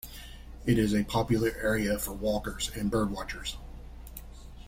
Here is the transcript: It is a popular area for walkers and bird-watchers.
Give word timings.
It 0.65 0.79
is 0.79 0.95
a 0.95 1.03
popular 1.03 1.55
area 1.61 1.99
for 1.99 2.11
walkers 2.13 2.71
and 2.75 2.89
bird-watchers. 2.89 3.57